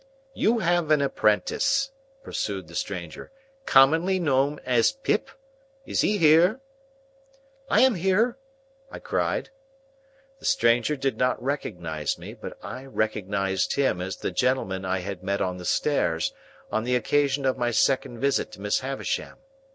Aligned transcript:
"You 0.33 0.57
have 0.57 0.89
an 0.89 0.99
apprentice," 0.99 1.91
pursued 2.23 2.67
the 2.67 2.73
stranger, 2.73 3.29
"commonly 3.67 4.17
known 4.17 4.59
as 4.65 4.93
Pip? 4.93 5.29
Is 5.85 6.01
he 6.01 6.17
here?" 6.17 6.59
"I 7.69 7.81
am 7.81 7.93
here!" 7.93 8.39
I 8.89 8.97
cried. 8.97 9.51
The 10.39 10.45
stranger 10.45 10.95
did 10.95 11.17
not 11.19 11.39
recognise 11.39 12.17
me, 12.17 12.33
but 12.33 12.57
I 12.63 12.85
recognised 12.87 13.75
him 13.75 14.01
as 14.01 14.17
the 14.17 14.31
gentleman 14.31 14.85
I 14.85 15.01
had 15.01 15.21
met 15.21 15.39
on 15.39 15.57
the 15.57 15.65
stairs, 15.65 16.33
on 16.71 16.83
the 16.83 16.95
occasion 16.95 17.45
of 17.45 17.59
my 17.59 17.69
second 17.69 18.19
visit 18.19 18.51
to 18.53 18.59
Miss 18.59 18.79
Havisham. 18.79 19.37